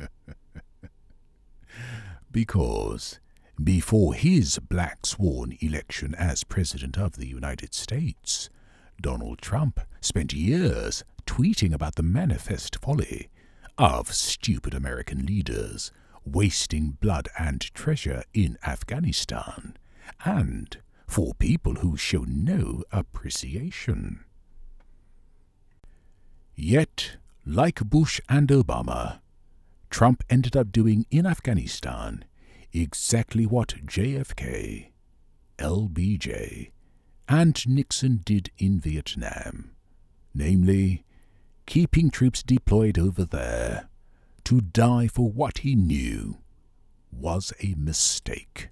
because 2.30 3.18
before 3.62 4.14
his 4.14 4.58
black 4.58 5.06
swan 5.06 5.56
election 5.60 6.14
as 6.16 6.44
President 6.44 6.98
of 6.98 7.16
the 7.16 7.26
United 7.26 7.74
States, 7.74 8.50
Donald 9.00 9.38
Trump 9.38 9.80
spent 10.00 10.32
years 10.32 11.02
tweeting 11.26 11.72
about 11.72 11.94
the 11.94 12.02
manifest 12.02 12.76
folly 12.82 13.28
of 13.78 14.12
stupid 14.12 14.74
American 14.74 15.24
leaders 15.26 15.90
wasting 16.24 16.90
blood 17.00 17.28
and 17.38 17.72
treasure 17.74 18.24
in 18.34 18.58
Afghanistan, 18.66 19.76
and 20.24 20.78
for 21.06 21.34
people 21.34 21.76
who 21.76 21.96
show 21.96 22.24
no 22.26 22.82
appreciation. 22.92 24.24
Yet, 26.54 27.16
like 27.44 27.80
Bush 27.80 28.20
and 28.28 28.48
Obama, 28.48 29.20
Trump 29.90 30.24
ended 30.28 30.56
up 30.56 30.72
doing 30.72 31.06
in 31.10 31.26
Afghanistan 31.26 32.24
exactly 32.72 33.46
what 33.46 33.74
JFK, 33.86 34.90
LBJ, 35.58 36.70
and 37.28 37.68
Nixon 37.68 38.20
did 38.24 38.50
in 38.58 38.80
Vietnam, 38.80 39.72
namely, 40.34 41.04
keeping 41.66 42.10
troops 42.10 42.42
deployed 42.42 42.98
over 42.98 43.24
there 43.24 43.88
to 44.44 44.60
die 44.60 45.08
for 45.08 45.30
what 45.30 45.58
he 45.58 45.74
knew 45.74 46.38
was 47.10 47.52
a 47.62 47.74
mistake. 47.76 48.68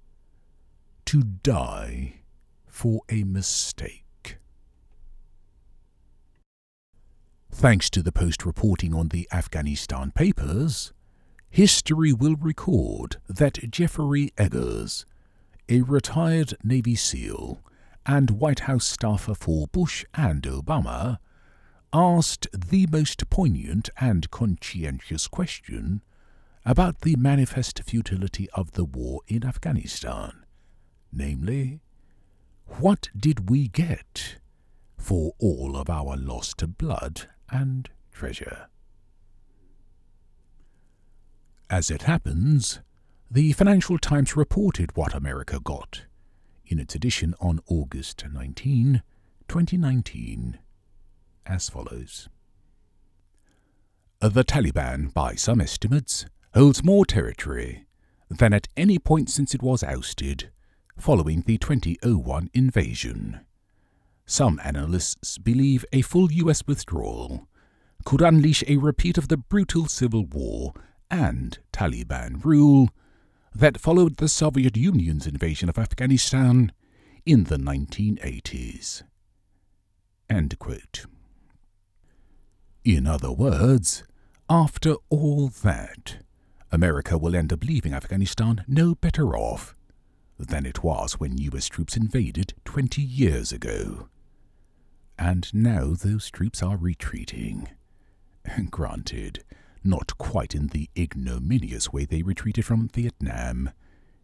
to 1.05 1.23
die 1.23 2.23
for 2.67 3.03
a 3.09 3.23
mistake? 3.23 4.39
Thanks 7.53 7.89
to 7.91 8.03
the 8.03 8.11
Post 8.11 8.45
reporting 8.45 8.93
on 8.93 9.11
the 9.11 9.29
Afghanistan 9.31 10.11
papers, 10.11 10.93
history 11.51 12.13
will 12.13 12.37
record 12.37 13.17
that 13.29 13.71
Jeffrey 13.71 14.33
Eggers, 14.39 15.05
a 15.69 15.83
retired 15.83 16.55
Navy 16.63 16.95
SEAL 16.95 17.61
and 18.07 18.31
White 18.31 18.61
House 18.61 18.87
staffer 18.87 19.35
for 19.35 19.67
Bush 19.69 20.05
and 20.15 20.43
Obama, 20.43 21.19
asked 21.93 22.47
the 22.53 22.87
most 22.91 23.29
poignant 23.31 23.91
and 24.01 24.31
conscientious 24.31 25.27
question 25.29 26.03
about 26.65 27.01
the 27.01 27.17
manifest 27.17 27.83
futility 27.85 28.49
of 28.55 28.73
the 28.73 28.85
war 28.85 29.21
in 29.27 29.45
Afghanistan, 29.45 30.45
namely, 31.13 31.81
what 32.67 33.09
did 33.17 33.51
we 33.51 33.67
get 33.69 34.37
for 35.01 35.33
all 35.39 35.77
of 35.77 35.89
our 35.91 36.17
lost 36.17 36.77
blood 36.79 37.23
and 37.51 37.89
treasure. 38.13 38.69
As 41.71 41.89
it 41.89 42.03
happens, 42.03 42.81
the 43.31 43.53
Financial 43.53 43.97
Times 43.97 44.35
reported 44.35 44.97
what 44.97 45.15
America 45.15 45.61
got 45.63 46.03
in 46.67 46.81
its 46.81 46.97
edition 46.97 47.33
on 47.41 47.61
August 47.69 48.25
19, 48.29 49.03
2019, 49.47 50.59
as 51.47 51.69
follows. 51.69 52.29
The 54.19 54.43
Taliban, 54.43 55.15
by 55.15 55.37
some 55.37 55.61
estimates, 55.61 56.27
holds 56.55 56.83
more 56.83 57.07
territory 57.07 57.87
than 58.29 58.53
at 58.53 58.67
any 58.77 58.99
point 58.99 59.31
since 59.31 59.55
it 59.55 59.63
was 59.63 59.85
ousted 59.85 60.51
following 60.99 61.45
the 61.47 61.57
2001 61.57 62.51
invasion. 62.53 63.43
Some 64.27 64.61
analysts 64.65 65.39
believe 65.39 65.85
a 65.93 66.03
full 66.03 66.33
US 66.33 66.67
withdrawal 66.67 67.47
could 68.05 68.23
unleash 68.23 68.65
a 68.67 68.79
repeat 68.79 69.17
of 69.17 69.29
the 69.29 69.37
brutal 69.37 69.87
civil 69.87 70.27
war 70.27 70.75
and 71.11 71.59
Taliban 71.73 72.45
rule 72.45 72.91
that 73.55 73.81
followed 73.81 74.17
the 74.17 74.29
Soviet 74.29 74.77
Union's 74.77 75.27
invasion 75.27 75.69
of 75.69 75.79
Afghanistan 75.79 76.73
in 77.27 77.45
the 77.45 77.57
1980s. 77.57 79.03
In 82.85 83.07
other 83.07 83.33
words, 83.33 84.05
after 84.49 84.95
all 85.09 85.49
that, 85.49 86.19
America 86.71 87.19
will 87.19 87.35
end 87.35 87.53
up 87.53 87.65
leaving 87.65 87.93
Afghanistan 87.93 88.65
no 88.69 88.95
better 88.95 89.37
off 89.37 89.75
than 90.39 90.65
it 90.65 90.83
was 90.83 91.21
when 91.21 91.37
US 91.39 91.69
troops 91.69 91.97
invaded 91.97 92.55
20 92.65 93.03
years 93.03 93.53
ago 93.53 94.09
and 95.21 95.53
now 95.53 95.93
those 95.93 96.31
troops 96.31 96.63
are 96.63 96.79
retreating. 96.79 97.69
Granted, 98.71 99.45
not 99.83 100.17
quite 100.19 100.55
in 100.55 100.69
the 100.69 100.89
ignominious 100.97 101.93
way 101.93 102.05
they 102.05 102.23
retreated 102.23 102.65
from 102.65 102.89
Vietnam 102.89 103.71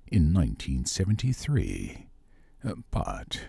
in 0.07 0.33
1973. 0.33 2.09
Uh, 2.65 2.73
but 2.91 3.49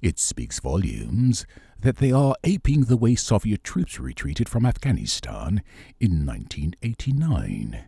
it 0.00 0.18
speaks 0.18 0.60
volumes 0.60 1.46
that 1.80 1.96
they 1.96 2.12
are 2.12 2.34
aping 2.44 2.82
the 2.82 2.96
way 2.96 3.14
Soviet 3.14 3.64
troops 3.64 3.98
retreated 3.98 4.48
from 4.48 4.66
Afghanistan 4.66 5.62
in 6.00 6.26
1989, 6.26 7.84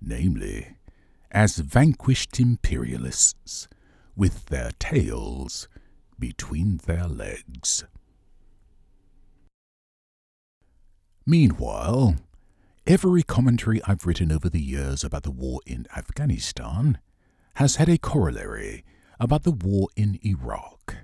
namely, 0.00 0.76
as 1.30 1.56
vanquished 1.56 2.38
imperialists 2.38 3.68
with 4.16 4.46
their 4.46 4.70
tails 4.78 5.68
between 6.18 6.78
their 6.86 7.06
legs. 7.06 7.84
Meanwhile, 11.26 12.16
every 12.86 13.22
commentary 13.22 13.80
I've 13.86 14.06
written 14.06 14.30
over 14.30 14.48
the 14.48 14.60
years 14.60 15.04
about 15.04 15.22
the 15.22 15.30
war 15.30 15.60
in 15.66 15.86
Afghanistan 15.96 16.98
has 17.54 17.76
had 17.76 17.88
a 17.88 17.98
corollary 17.98 18.84
about 19.18 19.44
the 19.44 19.52
war 19.52 19.88
in 19.96 20.18
Iraq. 20.24 20.96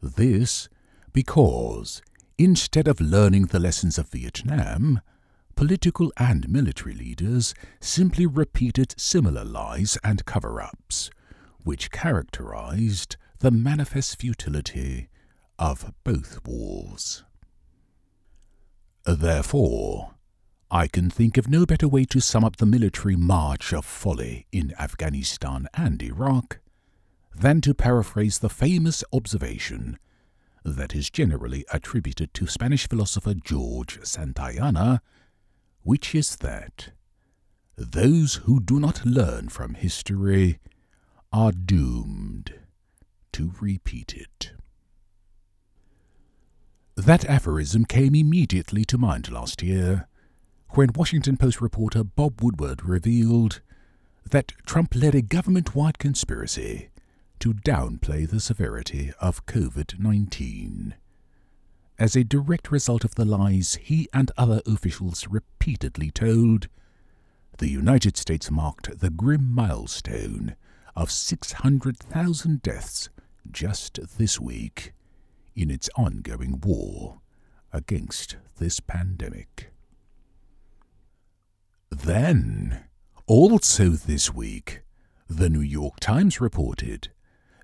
This 0.00 0.68
because, 1.12 2.02
instead 2.38 2.88
of 2.88 3.00
learning 3.00 3.46
the 3.46 3.58
lessons 3.58 3.98
of 3.98 4.08
Vietnam, 4.08 5.00
political 5.56 6.12
and 6.16 6.48
military 6.48 6.94
leaders 6.94 7.54
simply 7.80 8.26
repeated 8.26 8.94
similar 8.96 9.44
lies 9.44 9.98
and 10.02 10.24
cover 10.24 10.60
ups, 10.60 11.10
which 11.64 11.90
characterized 11.90 13.16
the 13.40 13.50
manifest 13.50 14.20
futility 14.20 15.08
of 15.58 15.92
both 16.04 16.40
wars. 16.46 17.24
Therefore, 19.04 20.14
I 20.74 20.88
can 20.88 21.10
think 21.10 21.36
of 21.36 21.50
no 21.50 21.66
better 21.66 21.86
way 21.86 22.06
to 22.06 22.18
sum 22.18 22.44
up 22.44 22.56
the 22.56 22.64
military 22.64 23.14
march 23.14 23.74
of 23.74 23.84
folly 23.84 24.46
in 24.50 24.72
Afghanistan 24.78 25.68
and 25.74 26.02
Iraq 26.02 26.60
than 27.36 27.60
to 27.60 27.74
paraphrase 27.74 28.38
the 28.38 28.48
famous 28.48 29.04
observation 29.12 29.98
that 30.64 30.94
is 30.94 31.10
generally 31.10 31.66
attributed 31.70 32.32
to 32.32 32.46
Spanish 32.46 32.88
philosopher 32.88 33.34
George 33.34 33.98
Santayana, 34.00 35.02
which 35.82 36.14
is 36.14 36.36
that 36.36 36.92
those 37.76 38.36
who 38.46 38.58
do 38.58 38.80
not 38.80 39.04
learn 39.04 39.50
from 39.50 39.74
history 39.74 40.58
are 41.34 41.52
doomed 41.52 42.54
to 43.32 43.52
repeat 43.60 44.14
it. 44.14 44.52
That 46.96 47.26
aphorism 47.26 47.84
came 47.84 48.14
immediately 48.14 48.86
to 48.86 48.96
mind 48.96 49.30
last 49.30 49.62
year 49.62 50.08
when 50.74 50.88
Washington 50.94 51.36
Post 51.36 51.60
reporter 51.60 52.02
Bob 52.02 52.40
Woodward 52.40 52.82
revealed 52.82 53.60
that 54.30 54.52
Trump 54.64 54.94
led 54.94 55.14
a 55.14 55.20
government 55.20 55.74
wide 55.74 55.98
conspiracy 55.98 56.88
to 57.40 57.52
downplay 57.52 58.26
the 58.26 58.40
severity 58.40 59.12
of 59.20 59.44
COVID 59.44 59.98
19. 59.98 60.94
As 61.98 62.16
a 62.16 62.24
direct 62.24 62.70
result 62.70 63.04
of 63.04 63.16
the 63.16 63.26
lies 63.26 63.78
he 63.82 64.08
and 64.14 64.32
other 64.38 64.62
officials 64.66 65.28
repeatedly 65.28 66.10
told, 66.10 66.68
the 67.58 67.68
United 67.68 68.16
States 68.16 68.50
marked 68.50 68.98
the 69.00 69.10
grim 69.10 69.54
milestone 69.54 70.56
of 70.96 71.10
600,000 71.10 72.62
deaths 72.62 73.10
just 73.50 74.00
this 74.16 74.40
week 74.40 74.94
in 75.54 75.70
its 75.70 75.90
ongoing 75.96 76.62
war 76.64 77.20
against 77.74 78.36
this 78.56 78.80
pandemic. 78.80 79.71
Then, 82.04 82.80
also 83.28 83.90
this 83.90 84.34
week, 84.34 84.82
the 85.28 85.48
New 85.48 85.60
York 85.60 86.00
Times 86.00 86.40
reported 86.40 87.10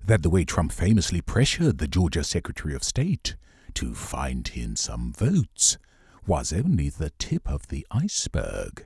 that 0.01 0.23
the 0.23 0.29
way 0.29 0.45
Trump 0.45 0.71
famously 0.71 1.19
pressured 1.19 1.77
the 1.77 1.89
Georgia 1.89 2.23
Secretary 2.23 2.73
of 2.73 2.81
State 2.81 3.35
to 3.73 3.93
find 3.93 4.47
him 4.47 4.77
some 4.77 5.11
votes 5.11 5.77
was 6.25 6.53
only 6.53 6.87
the 6.87 7.11
tip 7.19 7.49
of 7.49 7.67
the 7.67 7.85
iceberg, 7.91 8.85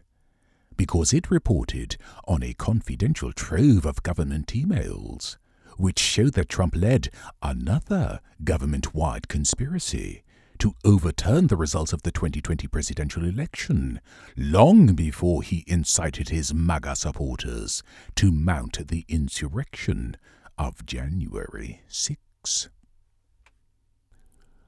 because 0.75 1.13
it 1.13 1.29
reported 1.29 1.97
on 2.27 2.41
a 2.41 2.55
confidential 2.55 3.31
trove 3.31 3.85
of 3.85 4.01
government 4.01 4.47
emails 4.47 5.37
which 5.77 5.99
showed 5.99 6.33
that 6.33 6.49
Trump 6.49 6.75
led 6.75 7.09
another 7.41 8.19
government 8.43 8.93
wide 8.93 9.27
conspiracy 9.27 10.23
to 10.59 10.73
overturn 10.85 11.47
the 11.47 11.55
results 11.57 11.93
of 11.93 12.03
the 12.03 12.11
2020 12.11 12.67
presidential 12.67 13.25
election, 13.25 13.99
long 14.37 14.93
before 14.93 15.43
he 15.43 15.63
incited 15.67 16.29
his 16.29 16.53
MAGA 16.53 16.95
supporters 16.95 17.83
to 18.15 18.31
mount 18.31 18.87
the 18.87 19.05
insurrection 19.07 20.17
of 20.57 20.85
January 20.85 21.81
6. 21.87 22.69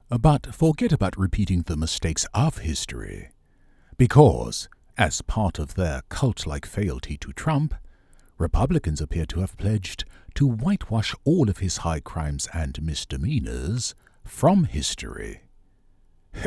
But 0.08 0.54
forget 0.54 0.92
about 0.92 1.18
repeating 1.18 1.62
the 1.62 1.76
mistakes 1.76 2.26
of 2.32 2.58
history, 2.58 3.30
because, 3.96 4.68
as 4.96 5.22
part 5.22 5.58
of 5.58 5.74
their 5.74 6.02
cult 6.08 6.46
like 6.46 6.66
fealty 6.66 7.16
to 7.18 7.32
Trump, 7.32 7.74
Republicans 8.38 9.00
appear 9.00 9.24
to 9.26 9.40
have 9.40 9.56
pledged 9.56 10.04
to 10.34 10.46
whitewash 10.46 11.14
all 11.24 11.48
of 11.48 11.58
his 11.58 11.78
high 11.78 12.00
crimes 12.00 12.48
and 12.52 12.82
misdemeanors 12.82 13.94
from 14.24 14.64
history. 14.64 15.40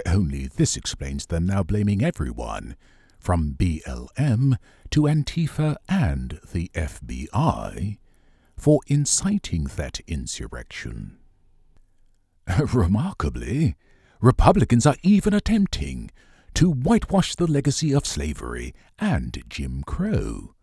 Only 0.05 0.47
this 0.47 0.77
explains 0.77 1.25
them 1.25 1.45
now 1.45 1.63
blaming 1.63 2.03
everyone, 2.03 2.75
from 3.19 3.55
BLM 3.57 4.57
to 4.91 5.01
Antifa 5.01 5.75
and 5.87 6.39
the 6.51 6.69
FBI, 6.73 7.97
for 8.57 8.81
inciting 8.87 9.65
that 9.75 9.99
insurrection. 10.07 11.17
Remarkably, 12.73 13.75
Republicans 14.21 14.85
are 14.85 14.97
even 15.03 15.33
attempting 15.33 16.11
to 16.53 16.71
whitewash 16.71 17.35
the 17.35 17.47
legacy 17.47 17.93
of 17.93 18.05
slavery 18.05 18.73
and 18.99 19.43
Jim 19.49 19.83
Crow 19.83 20.55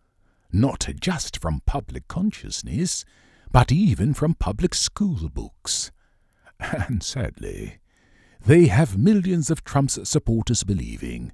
not 0.51 0.87
just 0.99 1.41
from 1.41 1.61
public 1.65 2.07
consciousness, 2.07 3.05
but 3.51 3.71
even 3.71 4.13
from 4.13 4.33
public 4.33 4.73
school 4.73 5.29
books. 5.29 5.91
And 6.59 7.03
sadly, 7.03 7.77
they 8.47 8.67
have 8.67 8.97
millions 8.97 9.51
of 9.51 9.65
Trump's 9.65 9.99
supporters 10.07 10.63
believing 10.63 11.33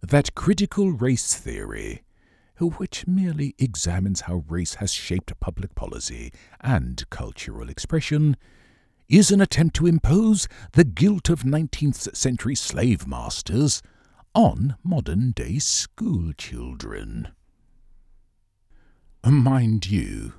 that 0.00 0.36
critical 0.36 0.92
race 0.92 1.34
theory, 1.34 2.04
which 2.60 3.08
merely 3.08 3.56
examines 3.58 4.20
how 4.22 4.44
race 4.48 4.74
has 4.74 4.92
shaped 4.92 5.32
public 5.40 5.74
policy 5.74 6.32
and 6.60 7.10
cultural 7.10 7.68
expression, 7.68 8.36
is 9.08 9.32
an 9.32 9.40
attempt 9.40 9.74
to 9.74 9.88
impose 9.88 10.46
the 10.74 10.84
guilt 10.84 11.28
of 11.28 11.42
19th 11.42 12.14
century 12.14 12.54
slave 12.54 13.04
masters 13.04 13.82
on 14.32 14.76
modern 14.84 15.32
day 15.32 15.58
school 15.58 16.32
children. 16.38 17.28
Mind 19.24 19.90
you, 19.90 20.34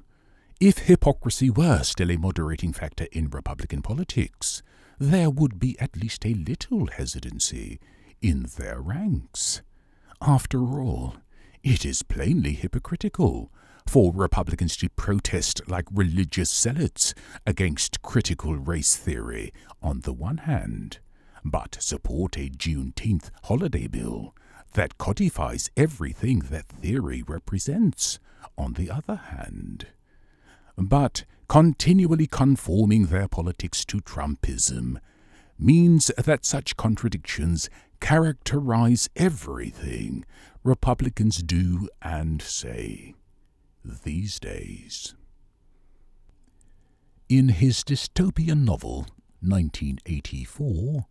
if 0.62 0.78
hypocrisy 0.78 1.50
were 1.50 1.84
still 1.84 2.10
a 2.10 2.16
moderating 2.16 2.72
factor 2.72 3.08
in 3.12 3.30
Republican 3.30 3.82
politics, 3.82 4.64
there 5.00 5.30
would 5.30 5.60
be 5.60 5.78
at 5.80 5.96
least 5.98 6.26
a 6.26 6.34
little 6.34 6.88
hesitancy 6.88 7.80
in 8.22 8.48
their 8.58 8.80
ranks. 8.80 9.62
After 10.22 10.60
all, 10.80 11.18
it 11.64 11.86
is 11.86 12.04
plainly 12.04 12.54
hypocritical 12.54 13.52
for 13.88 14.12
Republicans 14.14 14.78
to 14.78 14.90
protest 14.90 15.62
like 15.68 15.86
religious 15.92 16.50
zealots 16.50 17.14
against 17.46 18.02
critical 18.02 18.56
race 18.56 18.96
theory 18.96 19.52
on 19.82 20.02
the 20.02 20.14
one 20.14 20.38
hand, 20.38 21.00
but 21.44 21.78
support 21.80 22.38
a 22.38 22.50
Juneteenth 22.50 23.30
holiday 23.44 23.88
bill 23.88 24.34
that 24.74 24.98
codifies 24.98 25.70
everything 25.78 26.40
that 26.40 26.68
theory 26.68 27.24
represents 27.26 28.20
on 28.58 28.74
the 28.74 28.90
other 28.90 29.16
hand. 29.16 29.88
But 30.78 31.26
continually 31.48 32.28
conforming 32.28 33.08
their 33.08 33.28
politics 33.28 33.86
to 33.86 34.00
Trumpism 34.02 34.98
means 35.58 36.12
that 36.18 36.46
such 36.46 36.76
contradictions 36.76 37.70
characterize 38.00 39.10
everything 39.16 40.26
Republicans 40.64 41.38
do 41.38 41.88
and 42.02 42.42
say 42.42 43.14
these 43.84 44.40
days. 44.40 45.16
In 47.30 47.50
his 47.50 47.84
dystopian 47.84 48.66
novel, 48.66 49.08
1984, 49.42 51.06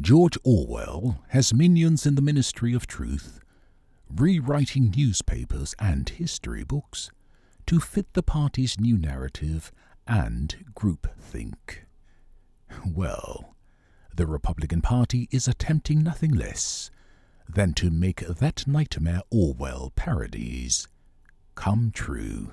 George 0.00 0.38
Orwell 0.44 1.22
has 1.28 1.54
minions 1.54 2.06
in 2.06 2.14
the 2.14 2.22
Ministry 2.22 2.74
of 2.74 2.86
Truth 2.86 3.40
rewriting 4.14 4.92
newspapers 4.96 5.74
and 5.78 6.08
history 6.08 6.64
books 6.64 7.10
to 7.68 7.78
fit 7.78 8.10
the 8.14 8.22
party's 8.22 8.80
new 8.80 8.96
narrative 8.96 9.70
and 10.06 10.64
groupthink. 10.74 11.84
Well, 12.86 13.56
the 14.16 14.26
Republican 14.26 14.80
Party 14.80 15.28
is 15.30 15.46
attempting 15.46 16.02
nothing 16.02 16.32
less 16.32 16.90
than 17.46 17.74
to 17.74 17.90
make 17.90 18.20
that 18.26 18.66
nightmare 18.66 19.20
Orwell 19.28 19.92
parodies 19.94 20.88
come 21.56 21.90
true. 21.92 22.52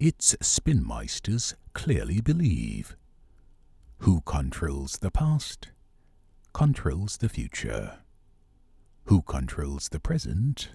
Its 0.00 0.34
spinmeisters 0.42 1.54
clearly 1.72 2.20
believe 2.20 2.96
who 3.98 4.22
controls 4.22 4.98
the 4.98 5.12
past 5.12 5.68
controls 6.52 7.18
the 7.18 7.28
future. 7.28 7.98
Who 9.04 9.22
controls 9.22 9.90
the 9.90 10.00
present 10.00 10.70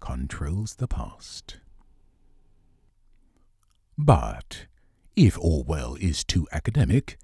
controls 0.00 0.74
the 0.74 0.88
past. 0.88 1.58
But 3.96 4.66
if 5.16 5.38
Orwell 5.38 5.96
is 6.00 6.24
too 6.24 6.46
academic, 6.52 7.18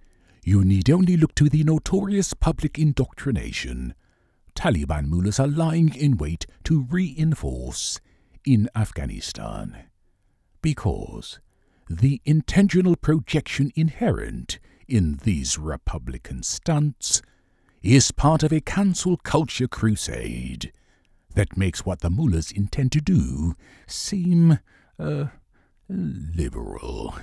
you 0.44 0.64
need 0.64 0.88
only 0.90 1.16
look 1.16 1.34
to 1.36 1.48
the 1.48 1.64
notorious 1.64 2.34
public 2.34 2.78
indoctrination 2.78 3.94
Taliban 4.54 5.06
mullahs 5.06 5.40
are 5.40 5.46
lying 5.46 5.94
in 5.94 6.16
wait 6.16 6.46
to 6.64 6.86
reinforce 6.90 8.00
in 8.44 8.68
Afghanistan. 8.74 9.84
Because 10.62 11.40
the 11.88 12.20
intentional 12.24 12.96
projection 12.96 13.72
inherent 13.74 14.58
in 14.86 15.18
these 15.24 15.58
Republican 15.58 16.42
stunts 16.42 17.22
is 17.82 18.10
part 18.10 18.42
of 18.42 18.52
a 18.52 18.60
cancel 18.60 19.16
culture 19.16 19.68
crusade 19.68 20.72
that 21.34 21.56
makes 21.56 21.86
what 21.86 22.00
the 22.00 22.10
mullahs 22.10 22.52
intend 22.52 22.92
to 22.92 23.00
do 23.00 23.54
seem, 23.86 24.58
uh, 24.98 25.26
liberal. 25.90 27.14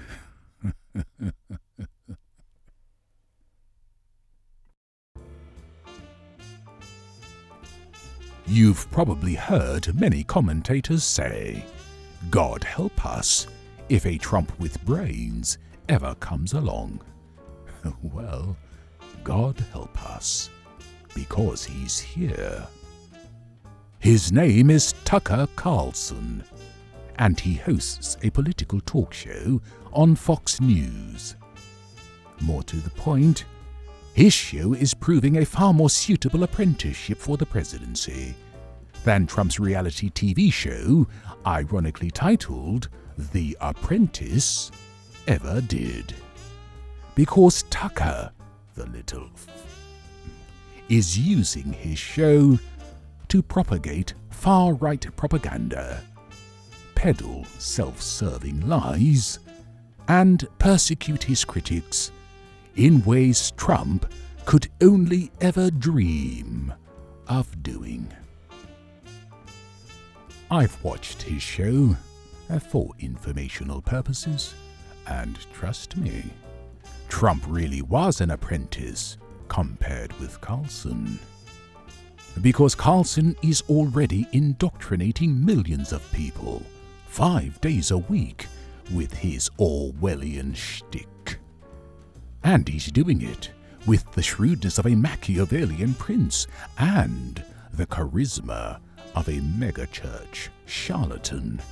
You've 8.46 8.90
probably 8.92 9.36
heard 9.36 9.94
many 10.00 10.24
commentators 10.24 11.04
say, 11.04 11.66
God 12.30 12.64
help 12.64 13.06
us 13.06 13.48
if 13.90 14.06
a 14.06 14.18
Trump 14.18 14.58
with 14.60 14.84
brains 14.86 15.58
ever 15.90 16.16
comes 16.16 16.54
along. 16.54 17.02
well, 18.02 18.56
God 19.24 19.60
help 19.72 20.02
us, 20.16 20.50
because 21.14 21.66
He's 21.66 22.00
here. 22.00 22.66
His 24.00 24.32
name 24.32 24.70
is 24.70 24.94
Tucker 25.04 25.48
Carlson, 25.56 26.44
and 27.20 27.40
he 27.40 27.56
hosts 27.56 28.18
a 28.24 28.30
political 28.30 28.80
talk 28.82 29.14
show 29.14 29.62
on 29.94 30.16
Fox 30.16 30.62
News. 30.62 31.36
More 32.42 32.64
to 32.64 32.76
the 32.78 32.90
point, 32.92 33.46
his 34.14 34.34
show 34.34 34.74
is 34.74 34.94
proving 34.94 35.38
a 35.38 35.46
far 35.46 35.74
more 35.74 35.90
suitable 35.90 36.44
apprenticeship 36.44 37.18
for 37.18 37.38
the 37.38 37.46
presidency 37.46 38.36
than 39.04 39.26
Trump's 39.26 39.60
reality 39.60 40.10
TV 40.10 40.52
show, 40.52 41.08
ironically 41.46 42.12
titled 42.12 42.90
The 43.32 43.58
Apprentice, 43.62 44.72
ever 45.28 45.62
did. 45.62 46.14
Because 47.16 47.64
Tucker, 47.70 48.32
the 48.76 48.86
little 48.88 49.30
is 50.90 51.18
using 51.18 51.74
his 51.74 51.98
show 51.98 52.58
to 53.28 53.42
propagate 53.42 54.14
far 54.30 54.74
right 54.74 55.06
propaganda, 55.16 56.02
peddle 56.98 57.46
self 57.60 58.02
serving 58.02 58.68
lies, 58.68 59.38
and 60.08 60.48
persecute 60.58 61.22
his 61.22 61.46
critics 61.46 62.12
in 62.76 63.04
ways 63.04 63.52
Trump 63.52 64.12
could 64.46 64.68
only 64.82 65.32
ever 65.40 65.70
dream 65.70 66.74
of 67.28 67.62
doing. 67.62 68.12
I've 70.50 70.84
watched 70.84 71.22
his 71.22 71.44
show 71.44 71.96
uh, 72.50 72.58
for 72.58 72.90
informational 72.98 73.80
purposes, 73.80 74.56
and 75.06 75.38
trust 75.54 75.98
me, 75.98 76.24
Trump 77.10 77.44
really 77.48 77.84
was 77.84 78.22
an 78.22 78.32
apprentice 78.32 79.18
compared 79.50 80.20
with 80.20 80.42
Carlson. 80.42 81.20
Because 82.42 82.74
Carlson 82.74 83.36
is 83.44 83.62
already 83.70 84.26
indoctrinating 84.32 85.46
millions 85.46 85.92
of 85.92 86.12
people 86.12 86.64
five 87.08 87.60
days 87.62 87.92
a 87.92 87.98
week 87.98 88.48
with 88.94 89.14
his 89.14 89.50
Orwellian 89.60 90.56
shtick. 90.56 91.40
And 92.44 92.68
he's 92.68 92.92
doing 92.92 93.22
it 93.22 93.52
with 93.86 94.10
the 94.12 94.22
shrewdness 94.22 94.78
of 94.78 94.86
a 94.86 94.96
Machiavellian 94.96 95.94
prince 95.96 96.48
and 96.78 97.44
the 97.74 97.88
charisma 97.88 98.80
of 99.16 99.28
a 99.28 99.40
megachurch 99.40 100.50
charlatan. 100.66 101.62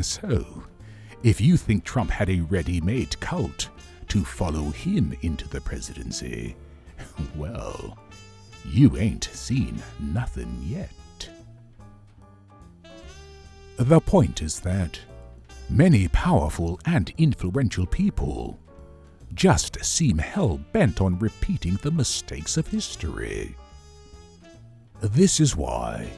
So, 0.00 0.62
if 1.24 1.40
you 1.40 1.56
think 1.56 1.82
Trump 1.82 2.08
had 2.10 2.30
a 2.30 2.40
ready 2.40 2.80
made 2.80 3.18
cult 3.18 3.68
to 4.08 4.24
follow 4.24 4.70
him 4.70 5.16
into 5.22 5.48
the 5.48 5.60
presidency, 5.60 6.54
well, 7.36 7.98
you 8.64 8.96
ain't 8.96 9.24
seen 9.24 9.82
nothing 9.98 10.56
yet. 10.62 10.90
The 13.76 14.00
point 14.00 14.42
is 14.42 14.60
that 14.60 15.00
many 15.68 16.08
powerful 16.08 16.78
and 16.84 17.12
influential 17.18 17.86
people 17.86 18.58
just 19.34 19.82
seem 19.84 20.18
hell 20.18 20.58
bent 20.72 21.00
on 21.00 21.18
repeating 21.18 21.76
the 21.76 21.90
mistakes 21.90 22.56
of 22.56 22.68
history. 22.68 23.56
This 25.00 25.40
is 25.40 25.56
why, 25.56 26.10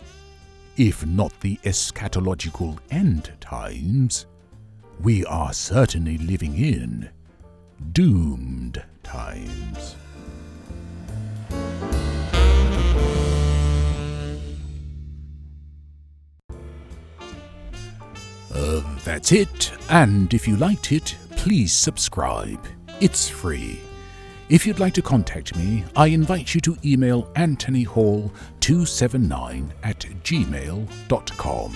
if 0.77 1.07
not 1.07 1.41
the 1.41 1.59
eschatological 1.65 2.79
end 2.91 3.33
times, 3.41 4.27
we 5.01 5.25
are 5.25 5.53
certainly 5.53 6.19
living 6.19 6.59
in 6.59 7.09
doomed 7.93 8.83
times. 9.03 9.97
Uh, 18.55 18.83
that's 19.05 19.33
it, 19.33 19.73
and 19.91 20.33
if 20.33 20.47
you 20.47 20.57
liked 20.57 20.93
it, 20.93 21.17
please 21.33 21.73
subscribe. 21.73 22.65
It's 23.01 23.29
free. 23.29 23.81
If 24.49 24.65
you'd 24.67 24.79
like 24.79 24.95
to 24.95 25.03
contact 25.03 25.57
me, 25.57 25.85
I 25.97 26.07
invite 26.09 26.55
you 26.55 26.61
to 26.63 26.77
email 26.85 27.25
anthonyhall279 27.35 29.71
at 29.83 29.99
gmail.com 29.99 31.75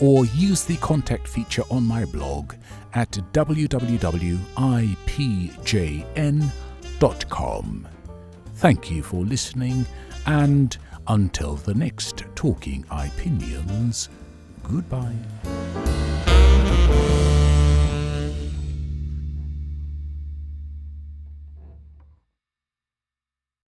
or 0.00 0.24
use 0.26 0.64
the 0.64 0.76
contact 0.78 1.28
feature 1.28 1.62
on 1.70 1.84
my 1.84 2.04
blog 2.06 2.54
at 2.94 3.10
www.ipjn.com. 3.32 4.38
Thank 8.54 8.90
you 8.90 9.02
for 9.02 9.22
listening, 9.24 9.84
and 10.24 10.78
until 11.08 11.56
the 11.56 11.74
next 11.74 12.24
Talking 12.34 12.86
Opinions, 12.90 14.08
goodbye. 14.62 15.16